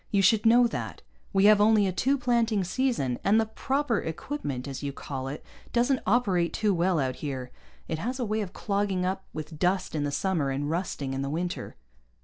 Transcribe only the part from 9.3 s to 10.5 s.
with dust in the summer,